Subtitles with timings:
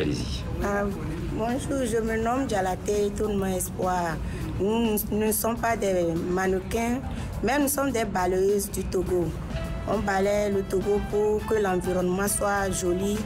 [0.00, 0.42] Allez-y.
[0.64, 0.84] Ah,
[1.34, 4.16] bonjour, je me nomme Dialaté mon Espoir.
[4.58, 6.98] Nous, nous ne sommes pas des mannequins,
[7.42, 9.26] mais nous sommes des balayeuses du Togo.
[9.86, 13.18] On balaye le Togo pour que l'environnement soit joli.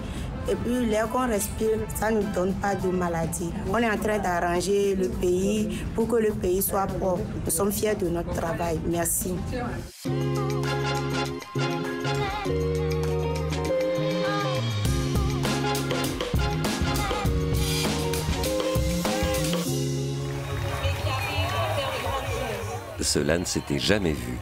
[0.51, 3.53] Et puis l'air qu'on respire, ça ne nous donne pas de maladie.
[3.73, 7.23] On est en train d'arranger le pays pour que le pays soit propre.
[7.45, 8.81] Nous sommes fiers de notre travail.
[8.89, 9.35] Merci.
[23.07, 24.37] Cela ne s'était jamais vu.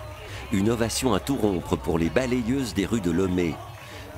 [0.51, 3.55] Une ovation à tout rompre pour les balayeuses des rues de Lomé.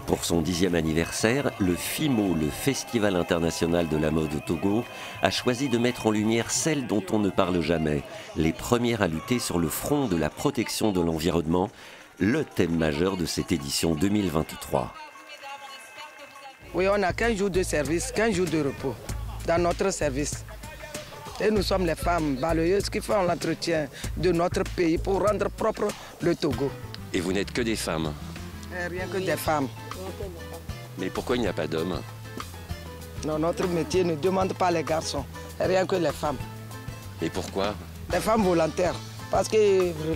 [0.07, 4.85] Pour son dixième anniversaire, le FIMO, le Festival international de la mode au Togo,
[5.21, 8.03] a choisi de mettre en lumière celles dont on ne parle jamais,
[8.37, 11.69] les premières à lutter sur le front de la protection de l'environnement,
[12.21, 14.95] le thème majeur de cette édition 2023.
[16.73, 18.95] Oui, on a 15 jours de service, 15 jours de repos
[19.45, 20.45] dans notre service.
[21.41, 25.89] Et nous sommes les femmes balayeuses qui font l'entretien de notre pays pour rendre propre
[26.23, 26.71] le Togo.
[27.13, 28.13] Et vous n'êtes que des femmes
[28.73, 29.69] Et rien que des femmes.
[30.99, 32.01] Mais pourquoi il n'y a pas d'hommes?
[33.27, 35.25] Non, notre métier ne demande pas les garçons,
[35.61, 36.39] rien que les femmes.
[37.21, 37.75] Et pourquoi?
[38.13, 38.95] Les femmes volontaires.
[39.31, 39.57] Parce que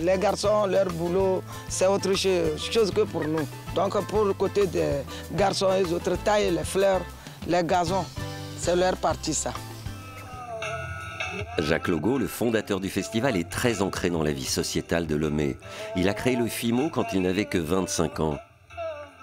[0.01, 3.45] les garçons, leur boulot, c'est autre chose que pour nous.
[3.75, 5.01] Donc pour le côté des
[5.33, 7.01] garçons, les autres taillent les fleurs,
[7.47, 8.05] les gazons.
[8.57, 9.53] C'est leur partie ça.
[11.59, 15.57] Jacques Logo, le fondateur du festival, est très ancré dans la vie sociétale de Lomé.
[15.95, 18.37] Il a créé le FIMO quand il n'avait que 25 ans.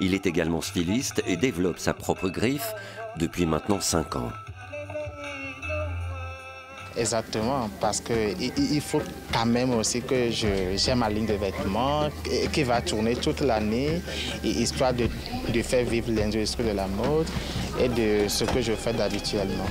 [0.01, 2.75] Il est également styliste et développe sa propre griffe
[3.17, 4.33] depuis maintenant 5 ans.
[6.99, 9.01] Exactement, parce qu'il faut
[9.33, 12.09] quand même aussi que j'ai ma ligne de vêtements
[12.53, 14.03] qui va tourner toute l'année,
[14.43, 15.09] histoire de,
[15.63, 17.29] faire vivre l'industrie de la mode
[17.81, 19.69] et de ce que je fais d'habituellement.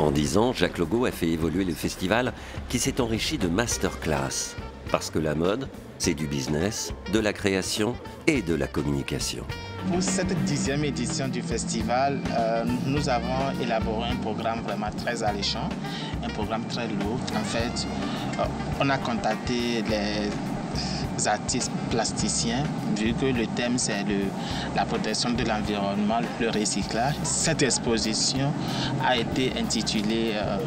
[0.00, 2.32] En 10 ans, Jacques Logo a fait évoluer le festival
[2.68, 4.56] qui s'est enrichi de masterclass.
[4.92, 7.94] Parce que la mode, c'est du business, de la création
[8.26, 9.42] et de la communication.
[9.90, 15.70] Pour cette dixième édition du festival, euh, nous avons élaboré un programme vraiment très alléchant,
[16.22, 17.18] un programme très lourd.
[17.34, 17.86] En fait,
[18.38, 18.44] euh,
[18.82, 22.64] on a contacté les artistes plasticiens,
[22.96, 24.04] vu que le thème c'est
[24.76, 27.14] la protection de l'environnement, le recyclage.
[27.22, 28.52] Cette exposition
[29.02, 30.58] a été intitulée euh,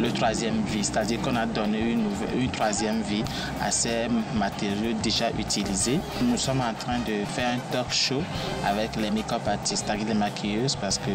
[0.00, 2.06] le troisième vie, c'est-à-dire qu'on a donné une,
[2.38, 3.24] une, troisième vie
[3.62, 6.00] à ces matériaux déjà utilisés.
[6.22, 8.22] Nous sommes en train de faire un talk show
[8.66, 11.10] avec les make-up artistes, avec les maquilleuses, parce que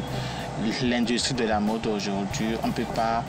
[0.83, 3.23] l'industrie de la mode aujourd'hui, on ne peut pas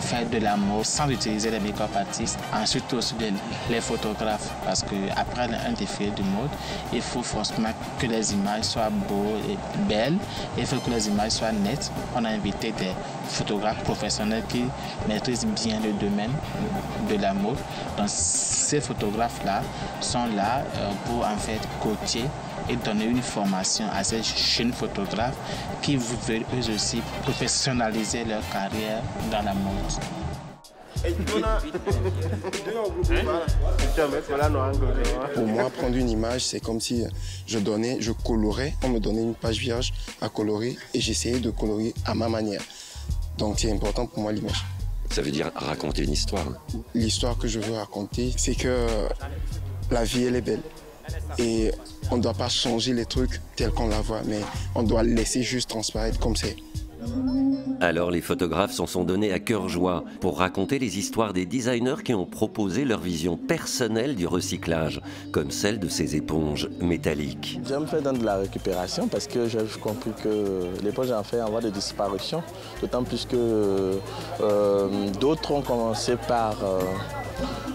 [0.00, 3.14] faire de la mode sans utiliser les make-up artistes, ensuite aussi
[3.70, 6.50] les photographes, parce qu'après un défilé de mode,
[6.92, 9.56] il faut forcément que les images soient beaux et
[9.88, 10.18] belles,
[10.58, 11.90] il faut que les images soient nettes.
[12.14, 12.92] On a invité des
[13.28, 14.64] photographes professionnels qui
[15.08, 16.32] maîtrisent bien le domaine
[17.08, 17.58] de la mode.
[17.96, 19.62] Donc ces photographes-là
[20.00, 20.62] sont là
[21.06, 22.24] pour en fait coacher
[22.68, 25.36] et donner une formation à ces jeunes photographes
[25.82, 29.74] qui veulent eux aussi professionnaliser leur carrière dans la mode.
[35.34, 37.04] Pour moi, prendre une image, c'est comme si
[37.46, 41.50] je donnais, je colorais, on me donnait une page vierge à colorer et j'essayais de
[41.50, 42.62] colorer à ma manière.
[43.36, 44.64] Donc c'est important pour moi l'image.
[45.14, 46.44] Ça veut dire raconter une histoire.
[46.92, 48.84] L'histoire que je veux raconter, c'est que
[49.92, 50.62] la vie, elle est belle.
[51.38, 51.70] Et
[52.10, 54.40] on ne doit pas changer les trucs tels qu'on la voit, mais
[54.74, 56.56] on doit laisser juste transparaître comme c'est.
[57.84, 62.02] Alors les photographes s'en sont donnés à cœur joie pour raconter les histoires des designers
[62.02, 65.02] qui ont proposé leur vision personnelle du recyclage,
[65.32, 67.60] comme celle de ces éponges métalliques.
[67.68, 71.60] J'aime faire de la récupération parce que j'ai compris que l'éponge en fait en voie
[71.60, 72.42] de disparition,
[72.80, 73.98] d'autant plus que
[74.40, 74.88] euh,
[75.20, 76.80] d'autres ont commencé par euh,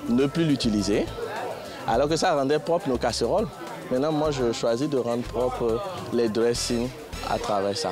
[0.09, 1.05] ne plus l'utiliser,
[1.87, 3.47] alors que ça rendait propre nos casseroles.
[3.91, 5.79] Maintenant, moi, je choisis de rendre propre
[6.13, 6.89] les dressings
[7.29, 7.91] à travers ça.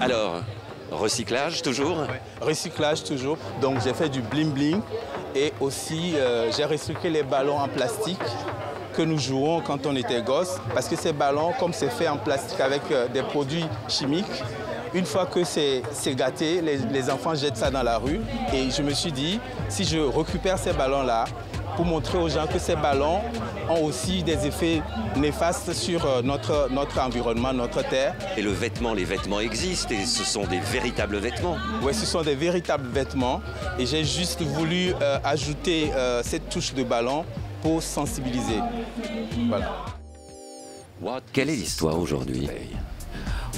[0.00, 0.42] Alors,
[0.90, 1.98] recyclage toujours
[2.40, 3.36] Recyclage toujours.
[3.60, 4.80] Donc j'ai fait du bling bling.
[5.34, 8.18] Et aussi euh, j'ai recyclé les ballons en plastique
[8.94, 12.16] que nous jouons quand on était gosse parce que ces ballons, comme c'est fait en
[12.16, 14.26] plastique avec euh, des produits chimiques,
[14.94, 15.82] une fois que c'est
[16.14, 18.20] gâté, les, les enfants jettent ça dans la rue.
[18.54, 21.26] Et je me suis dit, si je récupère ces ballons-là,
[21.78, 23.20] pour montrer aux gens que ces ballons
[23.70, 24.82] ont aussi des effets
[25.14, 28.16] néfastes sur notre, notre environnement, notre terre.
[28.36, 31.56] Et le vêtement, les vêtements existent et ce sont des véritables vêtements.
[31.84, 33.40] Oui, ce sont des véritables vêtements
[33.78, 37.24] et j'ai juste voulu euh, ajouter euh, cette touche de ballon
[37.62, 38.58] pour sensibiliser.
[39.48, 39.70] Voilà.
[41.32, 42.48] Quelle est l'histoire aujourd'hui?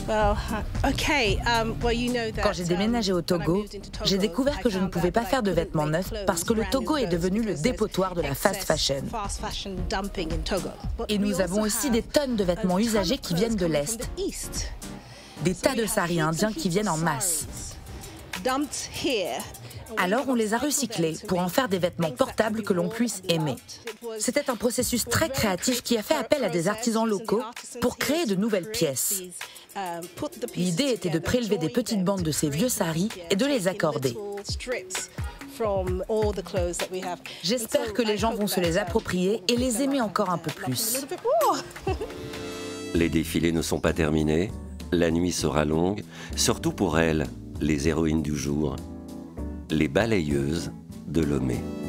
[0.06, 0.37] Quand
[2.52, 3.64] j'ai déménagé au Togo,
[4.05, 6.97] j'ai découvert que je ne pouvais pas faire de vêtements neufs parce que le Togo
[6.97, 9.02] est devenu le dépotoir de la fast fashion.
[11.08, 14.11] Et nous avons aussi des tonnes de vêtements usagés qui viennent de l'Est.
[15.44, 17.47] Des tas de saris indiens qui viennent en masse.
[19.97, 23.57] Alors on les a recyclés pour en faire des vêtements portables que l'on puisse aimer.
[24.19, 27.43] C'était un processus très créatif qui a fait appel à des artisans locaux
[27.81, 29.23] pour créer de nouvelles pièces.
[30.57, 34.17] L'idée était de prélever des petites bandes de ces vieux saris et de les accorder.
[37.43, 41.07] J'espère que les gens vont se les approprier et les aimer encore un peu plus.
[42.95, 44.51] Les défilés ne sont pas terminés.
[44.93, 46.03] La nuit sera longue,
[46.35, 47.27] surtout pour elles,
[47.61, 48.75] les héroïnes du jour,
[49.71, 50.73] les balayeuses
[51.07, 51.80] de Lomé.